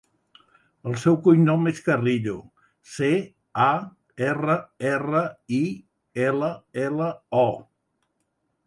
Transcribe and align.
El 0.91 0.95
seu 1.01 1.17
cognom 1.27 1.69
és 1.71 1.81
Carrillo: 1.89 2.33
ce, 2.93 3.11
a, 3.67 3.69
erra, 4.31 4.57
erra, 4.95 5.23
i, 5.63 5.65
ela, 6.29 6.53
ela, 6.89 7.13
o. 7.47 7.51